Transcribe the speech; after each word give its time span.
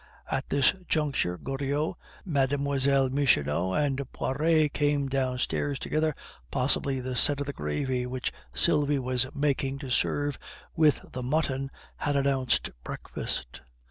At 0.31 0.49
this 0.49 0.73
juncture, 0.87 1.37
Goriot, 1.37 1.93
Mlle. 2.25 2.57
Michonneau, 3.09 3.73
and 3.75 4.01
Poiret 4.11 4.73
came 4.73 5.07
downstairs 5.07 5.77
together; 5.77 6.15
possibly 6.49 6.99
the 6.99 7.15
scent 7.15 7.39
of 7.39 7.45
the 7.45 7.53
gravy 7.53 8.07
which 8.07 8.33
Sylvie 8.51 8.97
was 8.97 9.27
making 9.35 9.77
to 9.77 9.91
serve 9.91 10.39
with 10.75 11.01
the 11.11 11.21
mutton 11.21 11.69
had 11.97 12.15
announced 12.15 12.71
breakfast. 12.83 13.61